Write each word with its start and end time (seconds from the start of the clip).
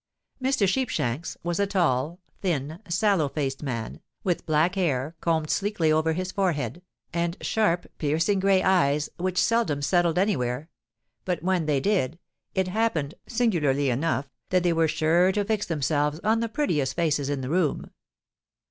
Mr. 0.41 0.67
Sheepshanks 0.67 1.37
was 1.43 1.59
a 1.59 1.67
tall, 1.67 2.19
thin, 2.41 2.79
sallow 2.89 3.29
faced 3.29 3.61
man, 3.61 4.01
with 4.23 4.47
black 4.47 4.73
hair 4.73 5.13
combed 5.21 5.51
sleekly 5.51 5.91
over 5.91 6.13
his 6.13 6.31
forehead, 6.31 6.81
and 7.13 7.37
sharp, 7.39 7.85
piercing 7.99 8.39
grey 8.39 8.63
eyes, 8.63 9.11
which 9.17 9.37
seldom 9.37 9.79
settled 9.83 10.17
anywhere—but 10.17 11.43
when 11.43 11.67
they 11.67 11.79
did, 11.79 12.17
it 12.55 12.67
happened 12.67 13.13
(singularly 13.27 13.91
enough!) 13.91 14.27
that 14.49 14.63
they 14.63 14.73
were 14.73 14.87
sure 14.87 15.31
to 15.31 15.45
fix 15.45 15.67
themselves 15.67 16.19
on 16.23 16.39
the 16.39 16.49
prettiest 16.49 16.95
faces 16.95 17.29
in 17.29 17.41
the 17.41 17.49
room. 17.49 17.91